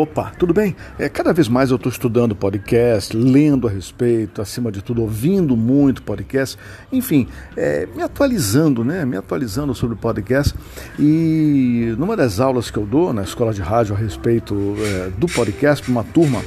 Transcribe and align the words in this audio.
Opa, 0.00 0.30
tudo 0.38 0.54
bem? 0.54 0.76
É, 0.96 1.08
cada 1.08 1.32
vez 1.32 1.48
mais 1.48 1.70
eu 1.70 1.76
estou 1.76 1.90
estudando 1.90 2.32
podcast, 2.32 3.16
lendo 3.16 3.66
a 3.66 3.70
respeito, 3.70 4.40
acima 4.40 4.70
de 4.70 4.80
tudo, 4.80 5.02
ouvindo 5.02 5.56
muito 5.56 6.04
podcast, 6.04 6.56
enfim, 6.92 7.26
é, 7.56 7.84
me 7.96 8.00
atualizando, 8.00 8.84
né? 8.84 9.04
Me 9.04 9.16
atualizando 9.16 9.74
sobre 9.74 9.96
podcast. 9.96 10.54
E 11.00 11.96
numa 11.98 12.16
das 12.16 12.38
aulas 12.38 12.70
que 12.70 12.78
eu 12.78 12.86
dou 12.86 13.12
na 13.12 13.24
escola 13.24 13.52
de 13.52 13.60
rádio 13.60 13.92
a 13.92 13.98
respeito 13.98 14.76
é, 14.78 15.10
do 15.18 15.26
podcast, 15.26 15.90
uma 15.90 16.04
turma 16.04 16.44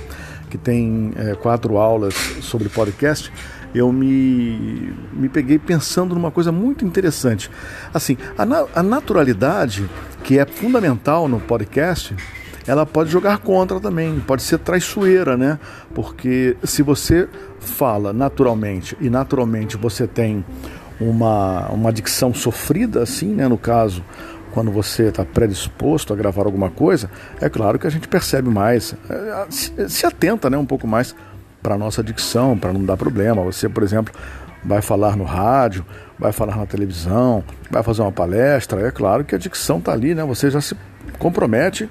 que 0.50 0.58
tem 0.58 1.12
é, 1.18 1.36
quatro 1.36 1.76
aulas 1.76 2.14
sobre 2.40 2.70
podcast, 2.70 3.30
eu 3.76 3.92
me, 3.92 4.94
me 5.12 5.28
peguei 5.28 5.60
pensando 5.60 6.16
numa 6.16 6.32
coisa 6.32 6.54
muito 6.54 6.86
interessante. 6.86 7.52
Assim, 7.94 8.16
a, 8.38 8.80
a 8.80 8.82
naturalidade, 8.82 9.90
que 10.24 10.40
é 10.40 10.46
fundamental 10.46 11.28
no 11.28 11.42
podcast, 11.42 12.16
ela 12.68 12.86
pode 12.86 13.10
jogar 13.10 13.40
contra 13.40 13.80
também, 13.80 14.20
pode 14.20 14.44
ser 14.44 14.60
traiçoeira, 14.60 15.36
né? 15.36 15.60
Porque 15.94 16.56
se 16.64 16.84
você 16.84 17.28
fala 17.60 18.14
naturalmente 18.14 18.98
e 19.00 19.10
naturalmente 19.10 19.78
você 19.78 20.08
tem 20.08 20.44
uma, 21.00 21.68
uma 21.70 21.92
dicção 21.92 22.34
sofrida, 22.34 23.02
assim, 23.02 23.34
né? 23.34 23.48
No 23.48 23.58
caso, 23.58 24.04
quando 24.52 24.72
você 24.72 25.04
está 25.04 25.26
predisposto 25.26 26.14
a 26.14 26.16
gravar 26.16 26.46
alguma 26.46 26.70
coisa, 26.70 27.10
é 27.40 27.50
claro 27.50 27.80
que 27.80 27.88
a 27.88 27.90
gente 27.90 28.08
percebe 28.08 28.50
mais, 28.50 28.96
é, 29.10 29.46
se, 29.50 30.06
atenta, 30.06 30.50
né? 30.50 30.58
Um 30.58 30.66
pouco 30.66 30.88
mais 30.88 31.16
para 31.62 31.76
a 31.76 31.78
nossa 31.78 32.04
dicção, 32.04 32.58
para 32.58 32.74
não 32.74 32.84
dar 32.84 32.98
problema. 32.98 33.42
Você, 33.44 33.68
por 33.68 33.84
exemplo, 33.84 34.14
vai 34.64 34.82
falar 34.82 35.16
no 35.16 35.24
rádio, 35.24 35.86
vai 36.18 36.32
falar 36.32 36.56
na 36.56 36.66
televisão, 36.66 37.44
vai 37.70 37.82
fazer 37.82 38.02
uma 38.02 38.12
palestra, 38.12 38.88
é 38.88 38.92
claro 38.92 39.24
que 39.24 39.34
a 39.34 39.38
dicção 39.38 39.80
está 39.80 39.92
ali, 39.94 40.14
né? 40.14 40.24
Você 40.24 40.52
já 40.52 40.62
se 40.62 40.76
compromete 41.18 41.90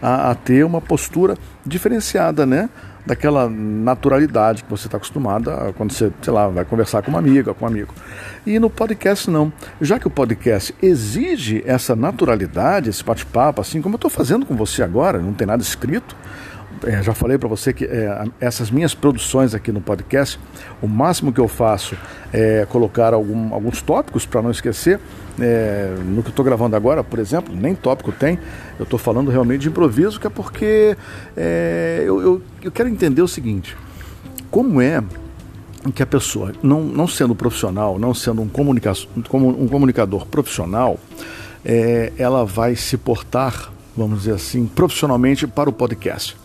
a, 0.00 0.30
a 0.30 0.34
ter 0.34 0.64
uma 0.64 0.80
postura 0.80 1.36
diferenciada, 1.64 2.46
né? 2.46 2.68
daquela 3.04 3.48
naturalidade 3.48 4.62
que 4.62 4.70
você 4.70 4.86
está 4.86 4.96
acostumada 4.96 5.72
quando 5.76 5.92
você, 5.92 6.12
sei 6.22 6.32
lá, 6.32 6.48
vai 6.48 6.64
conversar 6.64 7.02
com 7.02 7.10
uma 7.10 7.18
amiga, 7.18 7.54
com 7.54 7.64
um 7.64 7.68
amigo. 7.68 7.94
E 8.46 8.58
no 8.58 8.68
podcast 8.68 9.30
não. 9.30 9.52
Já 9.80 9.98
que 9.98 10.06
o 10.06 10.10
podcast 10.10 10.74
exige 10.82 11.62
essa 11.66 11.96
naturalidade, 11.96 12.90
esse 12.90 13.02
bate-papo, 13.02 13.60
assim 13.60 13.80
como 13.80 13.94
eu 13.94 13.96
estou 13.96 14.10
fazendo 14.10 14.44
com 14.46 14.54
você 14.54 14.82
agora, 14.82 15.18
não 15.18 15.32
tem 15.32 15.46
nada 15.46 15.62
escrito, 15.62 16.14
é, 16.84 17.02
já 17.02 17.14
falei 17.14 17.36
para 17.36 17.48
você 17.48 17.72
que 17.72 17.84
é, 17.84 18.24
essas 18.40 18.70
minhas 18.70 18.94
produções 18.94 19.54
aqui 19.54 19.70
no 19.70 19.80
podcast, 19.80 20.38
o 20.80 20.88
máximo 20.88 21.32
que 21.32 21.40
eu 21.40 21.48
faço 21.48 21.96
é 22.32 22.66
colocar 22.68 23.12
algum, 23.12 23.52
alguns 23.52 23.82
tópicos 23.82 24.24
para 24.24 24.42
não 24.42 24.50
esquecer. 24.50 24.98
É, 25.38 25.94
no 26.04 26.22
que 26.22 26.28
eu 26.28 26.30
estou 26.30 26.44
gravando 26.44 26.76
agora, 26.76 27.02
por 27.02 27.18
exemplo, 27.18 27.54
nem 27.54 27.74
tópico 27.74 28.12
tem, 28.12 28.38
eu 28.78 28.82
estou 28.84 28.98
falando 28.98 29.30
realmente 29.30 29.62
de 29.62 29.68
improviso, 29.68 30.20
que 30.20 30.26
é 30.26 30.30
porque 30.30 30.96
é, 31.36 32.02
eu, 32.04 32.20
eu, 32.20 32.42
eu 32.62 32.70
quero 32.70 32.88
entender 32.88 33.22
o 33.22 33.28
seguinte: 33.28 33.76
como 34.50 34.80
é 34.80 35.02
que 35.94 36.02
a 36.02 36.06
pessoa, 36.06 36.52
não, 36.62 36.82
não 36.82 37.08
sendo 37.08 37.34
profissional, 37.34 37.98
não 37.98 38.12
sendo 38.12 38.42
um, 38.42 38.48
comunica 38.48 38.92
um 39.16 39.66
comunicador 39.66 40.26
profissional, 40.26 40.98
é, 41.64 42.12
ela 42.18 42.44
vai 42.44 42.76
se 42.76 42.98
portar, 42.98 43.72
vamos 43.96 44.20
dizer 44.20 44.34
assim, 44.34 44.66
profissionalmente 44.66 45.46
para 45.46 45.70
o 45.70 45.72
podcast 45.72 46.36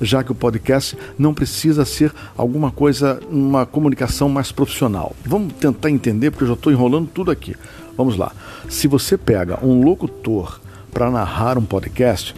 já 0.00 0.22
que 0.22 0.32
o 0.32 0.34
podcast 0.34 0.96
não 1.18 1.32
precisa 1.34 1.84
ser 1.84 2.12
alguma 2.36 2.70
coisa, 2.70 3.20
uma 3.30 3.66
comunicação 3.66 4.28
mais 4.28 4.52
profissional. 4.52 5.14
Vamos 5.24 5.54
tentar 5.54 5.90
entender, 5.90 6.30
porque 6.30 6.44
eu 6.44 6.48
já 6.48 6.54
estou 6.54 6.72
enrolando 6.72 7.08
tudo 7.08 7.30
aqui. 7.30 7.56
Vamos 7.96 8.16
lá. 8.16 8.32
Se 8.68 8.86
você 8.86 9.16
pega 9.16 9.58
um 9.64 9.82
locutor 9.82 10.60
para 10.92 11.10
narrar 11.10 11.58
um 11.58 11.64
podcast, 11.64 12.34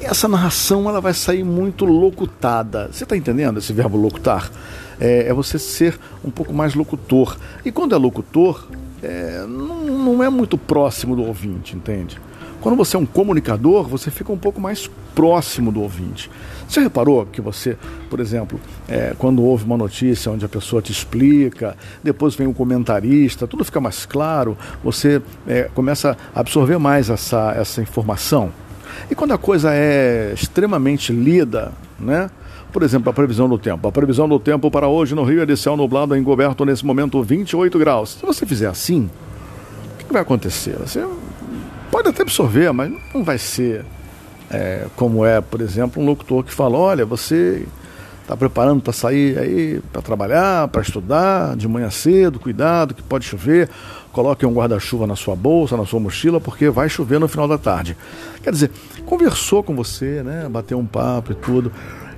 essa 0.00 0.26
narração 0.26 0.88
ela 0.88 1.00
vai 1.00 1.12
sair 1.12 1.44
muito 1.44 1.84
locutada. 1.84 2.88
Você 2.92 3.04
está 3.04 3.16
entendendo 3.16 3.58
esse 3.58 3.72
verbo 3.72 3.96
locutar? 3.96 4.50
É, 4.98 5.28
é, 5.28 5.32
você 5.32 5.58
ser 5.58 5.98
um 6.24 6.30
pouco 6.30 6.52
mais 6.52 6.74
locutor. 6.74 7.36
E 7.64 7.72
quando 7.72 7.94
é 7.94 7.98
locutor, 7.98 8.66
é, 9.02 9.44
não, 9.46 9.84
não 9.84 10.22
é 10.22 10.28
muito 10.28 10.58
próximo 10.58 11.16
do 11.16 11.24
ouvinte, 11.24 11.76
entende? 11.76 12.20
Quando 12.60 12.76
você 12.76 12.94
é 12.94 12.98
um 12.98 13.06
comunicador, 13.06 13.88
você 13.88 14.10
fica 14.10 14.30
um 14.30 14.36
pouco 14.36 14.60
mais 14.60 14.90
próximo 15.14 15.72
do 15.72 15.80
ouvinte. 15.80 16.30
Você 16.68 16.80
reparou 16.80 17.26
que 17.26 17.40
você, 17.40 17.76
por 18.10 18.20
exemplo, 18.20 18.60
é, 18.86 19.14
quando 19.18 19.42
houve 19.42 19.64
uma 19.64 19.78
notícia 19.78 20.30
onde 20.30 20.44
a 20.44 20.48
pessoa 20.48 20.82
te 20.82 20.92
explica, 20.92 21.76
depois 22.04 22.34
vem 22.34 22.46
um 22.46 22.52
comentarista, 22.52 23.46
tudo 23.46 23.64
fica 23.64 23.80
mais 23.80 24.04
claro, 24.04 24.56
você 24.84 25.22
é, 25.48 25.70
começa 25.74 26.16
a 26.34 26.40
absorver 26.40 26.78
mais 26.78 27.08
essa, 27.08 27.52
essa 27.56 27.80
informação. 27.80 28.52
E 29.10 29.14
quando 29.14 29.32
a 29.32 29.38
coisa 29.38 29.72
é 29.72 30.32
extremamente 30.34 31.12
lida, 31.12 31.72
né? 31.98 32.30
Por 32.72 32.82
exemplo, 32.82 33.10
a 33.10 33.12
previsão 33.12 33.48
do 33.48 33.58
tempo. 33.58 33.88
A 33.88 33.92
previsão 33.92 34.28
do 34.28 34.38
tempo 34.38 34.70
para 34.70 34.88
hoje 34.88 35.14
no 35.14 35.24
Rio 35.24 35.42
é 35.42 35.46
de 35.46 35.56
céu 35.56 35.76
nublado 35.76 36.16
encoberto 36.16 36.64
nesse 36.64 36.84
momento 36.84 37.22
28 37.22 37.78
graus. 37.78 38.16
Se 38.20 38.26
você 38.26 38.46
fizer 38.46 38.68
assim, 38.68 39.10
o 39.94 40.04
que 40.04 40.12
vai 40.12 40.22
acontecer? 40.22 40.76
Você 40.78 41.04
Pode 41.90 42.08
até 42.08 42.22
absorver, 42.22 42.72
mas 42.72 42.92
não 43.12 43.24
vai 43.24 43.36
ser 43.36 43.84
é, 44.48 44.86
como 44.94 45.24
é, 45.24 45.40
por 45.40 45.60
exemplo, 45.60 46.00
um 46.00 46.06
locutor 46.06 46.44
que 46.44 46.52
fala: 46.52 46.78
olha, 46.78 47.04
você 47.04 47.66
está 48.22 48.36
preparando 48.36 48.80
para 48.80 48.92
sair 48.92 49.36
aí 49.36 49.80
para 49.92 50.00
trabalhar, 50.00 50.68
para 50.68 50.82
estudar, 50.82 51.56
de 51.56 51.66
manhã 51.66 51.90
cedo, 51.90 52.38
cuidado 52.38 52.94
que 52.94 53.02
pode 53.02 53.24
chover, 53.24 53.68
coloque 54.12 54.46
um 54.46 54.52
guarda-chuva 54.52 55.04
na 55.04 55.16
sua 55.16 55.34
bolsa, 55.34 55.76
na 55.76 55.84
sua 55.84 55.98
mochila, 55.98 56.40
porque 56.40 56.70
vai 56.70 56.88
chover 56.88 57.18
no 57.18 57.26
final 57.26 57.48
da 57.48 57.58
tarde. 57.58 57.96
Quer 58.40 58.52
dizer, 58.52 58.70
conversou 59.04 59.64
com 59.64 59.74
você, 59.74 60.22
né, 60.22 60.46
bateu 60.48 60.78
um 60.78 60.86
papo 60.86 61.32
e 61.32 61.34
tudo. 61.34 61.72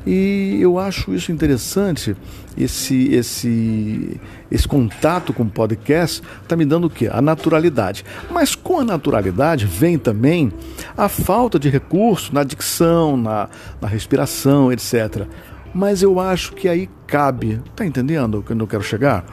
E 0.07 0.59
eu 0.61 0.79
acho 0.79 1.15
isso 1.15 1.31
interessante, 1.31 2.17
esse, 2.57 3.15
esse, 3.15 4.21
esse 4.51 4.67
contato 4.67 5.33
com 5.33 5.45
o 5.45 5.49
podcast 5.49 6.23
está 6.43 6.57
me 6.57 6.65
dando 6.65 6.89
o 6.89 6.91
quê? 6.91 7.09
A 7.11 7.23
naturalidade. 7.23 8.05
Mas 8.31 8.55
com 8.55 8.81
a 8.81 8.85
naturalidade 8.85 9.65
vem 9.67 9.99
também 9.99 10.53
a 10.97 11.09
falta 11.09 11.59
de 11.59 11.69
recurso 11.69 12.35
na 12.35 12.43
dicção, 12.43 13.17
na, 13.17 13.49
na 13.81 13.87
respiração, 13.87 14.73
etc. 14.73 15.27
Mas 15.75 16.03
eu 16.03 16.21
acho 16.21 16.53
que 16.53 16.69
aí 16.69 16.89
cabe. 17.07 17.61
Está 17.71 17.87
entendendo 17.87 18.45
onde 18.51 18.63
eu 18.63 18.67
quero 18.67 18.83
chegar? 18.83 19.25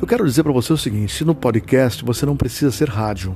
Eu 0.00 0.06
quero 0.06 0.24
dizer 0.24 0.42
para 0.42 0.52
você 0.52 0.72
o 0.72 0.76
seguinte: 0.76 1.14
se 1.14 1.24
no 1.24 1.34
podcast 1.34 2.04
você 2.04 2.26
não 2.26 2.36
precisa 2.36 2.72
ser 2.72 2.88
rádio. 2.88 3.34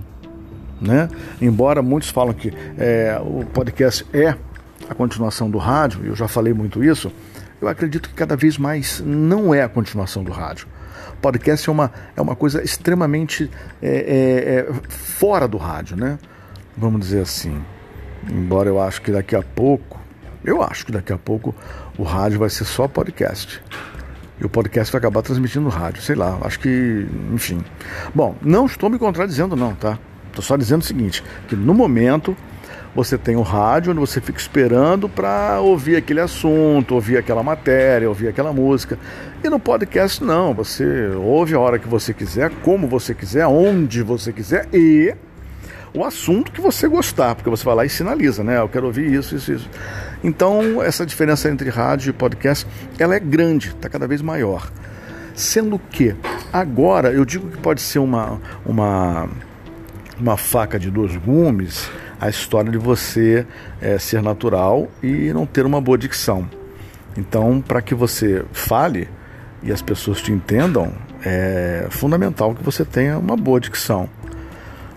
Né? 0.81 1.09
Embora 1.43 1.83
muitos 1.83 2.09
falam 2.09 2.33
que 2.33 2.53
é, 2.79 3.21
o 3.21 3.45
podcast 3.47 4.07
é 4.13 4.37
a 4.89 4.95
continuação 4.95 5.51
do 5.51 5.59
rádio, 5.59 6.05
eu 6.05 6.15
já 6.15 6.27
falei 6.27 6.53
muito 6.53 6.83
isso, 6.83 7.13
eu 7.61 7.69
acredito 7.69 8.09
que 8.09 8.15
cada 8.15 8.37
vez 8.37 8.57
mais 8.57 9.01
não 9.05 9.53
é 9.53 9.63
a 9.63 9.69
continuação 9.69 10.23
do 10.23 10.33
rádio. 10.33 10.67
Podcast 11.21 11.69
é 11.69 11.73
uma, 11.73 11.93
é 12.17 12.21
uma 12.21 12.37
coisa 12.37 12.63
extremamente 12.63 13.51
é, 13.83 13.89
é, 13.89 14.71
é, 14.71 14.73
fora 14.89 15.49
do 15.49 15.57
rádio, 15.57 15.97
né? 15.97 16.19
Vamos 16.77 17.01
dizer 17.01 17.23
assim. 17.23 17.61
Embora 18.31 18.69
eu 18.69 18.81
acho 18.81 19.03
que 19.03 19.11
daqui 19.11 19.35
a 19.35 19.43
pouco, 19.43 19.99
eu 20.45 20.63
acho 20.63 20.87
que 20.87 20.93
daqui 20.93 21.13
a 21.13 21.19
pouco 21.19 21.55
o 21.97 22.05
rádio 22.05 22.39
vai 22.39 22.49
ser 22.49 22.65
só 22.65 22.87
podcast. 22.87 23.61
E 24.41 24.47
o 24.47 24.49
podcast 24.49 24.93
vai 24.93 25.01
acabar 25.01 25.23
transmitindo 25.23 25.69
rádio, 25.69 26.01
sei 26.01 26.15
lá, 26.15 26.39
acho 26.43 26.61
que, 26.61 27.09
enfim. 27.35 27.61
Bom, 28.15 28.37
não 28.41 28.67
estou 28.67 28.89
me 28.89 28.99
contradizendo 28.99 29.57
não, 29.57 29.75
tá? 29.75 29.99
Estou 30.29 30.45
só 30.45 30.57
dizendo 30.57 30.83
o 30.83 30.85
seguinte, 30.85 31.25
que 31.49 31.57
no 31.57 31.75
momento 31.75 32.37
você 32.95 33.17
tem 33.17 33.37
o 33.37 33.43
rádio, 33.43 33.93
onde 33.93 34.01
você 34.01 34.21
fica 34.21 34.39
esperando 34.39 35.09
para 35.09 35.61
ouvir 35.61 35.97
aquele 35.97 36.21
assunto, 36.21 36.95
ouvir 36.95 37.17
aquela 37.17 37.43
matéria, 37.43 38.09
ouvir 38.09 38.29
aquela 38.29 38.53
música. 38.53 38.99
E 39.43 39.49
no 39.49 39.59
podcast, 39.59 40.23
não. 40.23 40.53
Você 40.55 41.11
ouve 41.17 41.55
a 41.55 41.61
hora 41.61 41.79
que 41.79 41.87
você 41.87 42.13
quiser, 42.13 42.51
como 42.63 42.87
você 42.87 43.15
quiser, 43.15 43.47
onde 43.47 44.03
você 44.03 44.33
quiser 44.33 44.67
e 44.73 45.15
o 45.95 46.05
assunto 46.05 46.53
que 46.53 46.61
você 46.61 46.87
gostar, 46.87 47.35
porque 47.35 47.49
você 47.49 47.65
vai 47.65 47.75
lá 47.75 47.85
e 47.85 47.89
sinaliza, 47.89 48.45
né? 48.45 48.59
Eu 48.59 48.69
quero 48.69 48.87
ouvir 48.87 49.13
isso, 49.13 49.35
isso, 49.37 49.53
isso. 49.53 49.71
Então, 50.23 50.83
essa 50.83 51.07
diferença 51.07 51.49
entre 51.49 51.71
rádio 51.71 52.11
e 52.11 52.13
podcast, 52.13 52.67
ela 52.99 53.15
é 53.15 53.21
grande, 53.21 53.69
está 53.69 53.89
cada 53.89 54.07
vez 54.07 54.21
maior. 54.21 54.71
Sendo 55.35 55.79
que, 55.79 56.15
agora, 56.53 57.13
eu 57.13 57.25
digo 57.25 57.49
que 57.49 57.57
pode 57.59 57.81
ser 57.81 58.01
uma, 58.01 58.41
uma, 58.67 59.29
uma 60.19 60.37
faca 60.37 60.79
de 60.79 60.91
dois 60.91 61.17
gumes, 61.17 61.89
a 62.21 62.29
história 62.29 62.71
de 62.71 62.79
você 62.79 63.47
é, 63.81 63.99
ser 63.99 64.23
natural 64.23 64.89
e 65.03 65.33
não 65.33 65.47
ter 65.47 65.65
uma 65.65 65.81
boa 65.81 65.97
dicção. 65.97 66.49
Então, 67.17 67.61
para 67.61 67.83
que 67.83 67.95
você 67.95 68.45
fale 68.53 69.09
e 69.63 69.73
as 69.73 69.83
pessoas 69.83 70.21
te 70.21 70.33
entendam, 70.33 70.93
é 71.25 71.87
fundamental 71.91 72.55
que 72.55 72.63
você 72.63 72.85
tenha 72.85 73.19
uma 73.19 73.37
boa 73.37 73.61
dicção. 73.61 74.09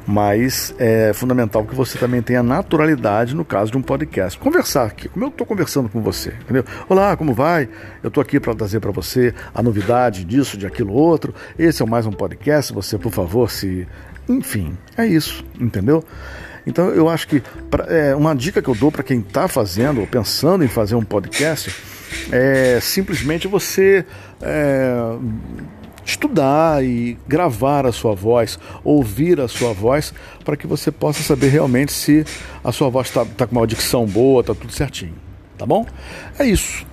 Mas 0.06 0.74
é 0.80 1.14
fundamental 1.14 1.64
que 1.64 1.76
você 1.76 1.98
também 1.98 2.22
tenha 2.24 2.42
naturalidade 2.42 3.36
no 3.36 3.46
caso 3.46 3.72
de 3.72 3.78
um 3.78 3.82
podcast. 3.82 4.38
Conversar 4.38 4.86
aqui, 4.86 5.08
como 5.08 5.26
eu 5.26 5.30
estou 5.30 5.46
conversando 5.46 5.90
com 5.90 6.02
você, 6.02 6.34
entendeu? 6.42 6.66
Olá, 6.90 7.16
como 7.16 7.34
vai? 7.34 7.70
Eu 8.02 8.08
estou 8.08 8.22
aqui 8.22 8.40
para 8.40 8.56
trazer 8.56 8.80
para 8.80 8.92
você 8.92 9.34
a 9.54 9.62
novidade 9.62 10.26
disso, 10.26 10.58
de 10.58 10.66
aquilo 10.66 10.94
outro. 10.94 11.34
Esse 11.58 11.84
é 11.84 11.86
mais 11.86 12.08
um 12.08 12.12
podcast. 12.12 12.74
Você, 12.74 12.98
por 12.98 13.12
favor, 13.12 13.50
se. 13.50 13.88
Enfim, 14.28 14.76
é 14.98 15.06
isso, 15.06 15.46
entendeu? 15.60 16.04
Então 16.66 16.90
eu 16.90 17.10
acho 17.10 17.28
que 17.28 17.42
pra, 17.70 17.86
é, 17.86 18.16
uma 18.16 18.36
dica 18.36 18.62
que 18.62 18.70
eu 18.70 18.76
dou 18.76 18.92
para 18.92 19.04
quem 19.04 19.20
está 19.20 19.48
fazendo 19.48 20.02
ou 20.02 20.08
pensando 20.08 20.64
em 20.64 20.68
fazer 20.68 20.96
um 20.96 21.04
podcast 21.04 21.74
é 22.32 22.80
simplesmente 22.82 23.48
você 23.48 24.06
é, 24.42 25.18
estudar 26.06 26.84
e 26.84 27.18
gravar 27.28 27.86
a 27.86 27.92
sua 27.92 28.14
voz, 28.14 28.60
ouvir 28.84 29.40
a 29.40 29.48
sua 29.48 29.74
voz, 29.74 30.14
para 30.44 30.58
que 30.58 30.68
você 30.68 30.92
possa 30.92 31.24
saber 31.24 31.50
realmente 31.50 31.92
se 31.92 32.26
a 32.64 32.72
sua 32.72 32.90
voz 32.90 33.08
está 33.08 33.26
tá 33.26 33.48
com 33.48 33.56
uma 33.56 33.68
dicção 33.68 34.06
boa, 34.06 34.42
está 34.42 34.54
tudo 34.54 34.72
certinho. 34.72 35.16
Tá 35.58 35.66
bom? 35.66 35.86
É 36.40 36.46
isso. 36.46 36.86